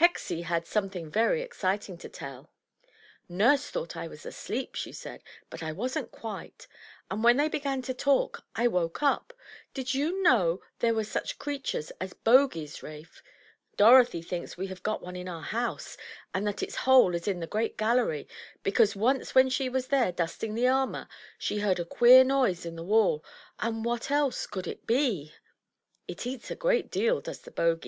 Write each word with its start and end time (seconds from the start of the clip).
Hexie 0.00 0.44
had 0.44 0.66
some 0.66 0.88
thing 0.88 1.10
very 1.10 1.42
exciting 1.42 1.98
to 1.98 2.08
tell. 2.08 2.48
"Nurse 3.28 3.68
thought 3.68 3.98
I 3.98 4.08
was 4.08 4.24
asleep,'' 4.24 4.74
she 4.74 4.92
said, 4.92 5.22
"but 5.50 5.62
I 5.62 5.72
wasn't 5.72 6.10
quite; 6.10 6.66
and 7.10 7.22
when 7.22 7.36
they 7.36 7.50
began 7.50 7.82
to 7.82 7.92
talk 7.92 8.46
I 8.56 8.66
woke 8.66 9.02
up. 9.02 9.34
Did 9.74 9.92
you 9.92 10.22
know 10.22 10.54
that 10.56 10.62
there 10.78 10.94
were 10.94 11.04
such 11.04 11.38
creatures 11.38 11.90
as 12.00 12.14
Bogies, 12.14 12.82
Rafe? 12.82 13.22
Dorothy 13.76 14.22
thinks 14.22 14.56
we 14.56 14.68
have 14.68 14.82
got 14.82 15.02
one 15.02 15.16
in 15.16 15.28
our 15.28 15.42
house, 15.42 15.98
and 16.32 16.46
that 16.46 16.62
its 16.62 16.76
hole 16.88 17.14
is 17.14 17.28
in 17.28 17.40
the 17.40 17.46
great 17.46 17.76
gallery, 17.76 18.26
because 18.62 18.96
once 18.96 19.34
when 19.34 19.50
she 19.50 19.68
was 19.68 19.88
there 19.88 20.12
dusting 20.12 20.54
the 20.54 20.66
armor, 20.66 21.06
she 21.36 21.58
heard 21.58 21.78
a 21.78 21.84
queer 21.84 22.24
noise 22.24 22.64
in 22.64 22.74
the 22.76 22.82
wall, 22.82 23.22
and 23.58 23.84
what 23.84 24.10
else 24.10 24.46
could 24.46 24.66
it 24.66 24.86
be? 24.86 25.34
It 26.06 26.26
eats 26.26 26.50
a 26.50 26.56
great 26.56 26.90
deal, 26.90 27.20
does 27.20 27.40
the 27.42 27.50
Bogie. 27.50 27.86